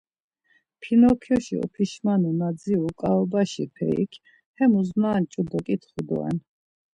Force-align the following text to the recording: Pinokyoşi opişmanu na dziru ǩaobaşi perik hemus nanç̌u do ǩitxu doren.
Pinokyoşi 0.81 1.55
opişmanu 1.65 2.31
na 2.39 2.49
dziru 2.59 2.89
ǩaobaşi 2.99 3.65
perik 3.75 4.13
hemus 4.57 4.89
nanç̌u 5.01 5.41
do 5.49 5.59
ǩitxu 5.65 6.01
doren. 6.07 6.37